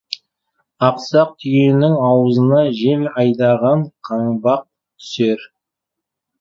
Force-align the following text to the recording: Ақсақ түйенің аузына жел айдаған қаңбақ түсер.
Ақсақ 0.87 1.33
түйенің 1.43 1.93
аузына 2.07 2.63
жел 2.79 3.05
айдаған 3.25 3.87
қаңбақ 4.11 4.67
түсер. 4.67 5.49